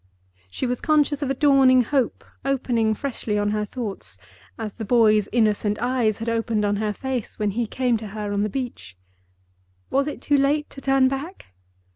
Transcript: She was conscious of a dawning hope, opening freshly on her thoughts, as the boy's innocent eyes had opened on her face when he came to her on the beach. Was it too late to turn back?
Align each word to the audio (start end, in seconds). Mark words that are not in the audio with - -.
She 0.49 0.65
was 0.65 0.81
conscious 0.81 1.21
of 1.21 1.29
a 1.29 1.35
dawning 1.35 1.81
hope, 1.81 2.25
opening 2.43 2.95
freshly 2.95 3.37
on 3.37 3.51
her 3.51 3.65
thoughts, 3.65 4.17
as 4.57 4.73
the 4.73 4.83
boy's 4.83 5.29
innocent 5.31 5.77
eyes 5.79 6.17
had 6.17 6.27
opened 6.27 6.65
on 6.65 6.77
her 6.77 6.91
face 6.91 7.37
when 7.37 7.51
he 7.51 7.67
came 7.67 7.97
to 7.97 8.07
her 8.07 8.33
on 8.33 8.41
the 8.41 8.49
beach. 8.49 8.97
Was 9.91 10.07
it 10.07 10.19
too 10.19 10.37
late 10.37 10.71
to 10.71 10.81
turn 10.81 11.07
back? 11.07 11.53